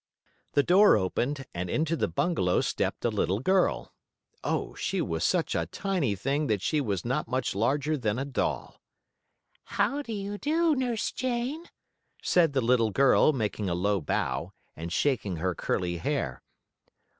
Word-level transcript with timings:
The 0.53 0.63
door 0.63 0.97
opened, 0.97 1.45
and 1.53 1.69
into 1.69 1.95
the 1.95 2.07
bungalow 2.07 2.61
stepped 2.61 3.05
a 3.05 3.09
little 3.11 3.39
girl. 3.39 3.93
Oh, 4.43 4.73
she 4.73 4.99
was 4.99 5.23
such 5.23 5.53
a 5.53 5.67
tiny 5.67 6.15
thing 6.15 6.47
that 6.47 6.63
she 6.63 6.81
was 6.81 7.05
not 7.05 7.27
much 7.27 7.53
larger 7.53 7.95
than 7.97 8.17
a 8.17 8.25
doll. 8.25 8.81
"How 9.65 10.01
do 10.01 10.11
you 10.11 10.39
do, 10.39 10.73
Nurse 10.75 11.11
Jane," 11.11 11.65
said 12.23 12.53
the 12.53 12.61
little 12.61 12.89
girl, 12.89 13.31
making 13.31 13.69
a 13.69 13.75
low 13.75 14.01
bow, 14.01 14.53
and 14.75 14.91
shaking 14.91 15.35
her 15.35 15.53
curly 15.53 15.97
hair. 15.97 16.41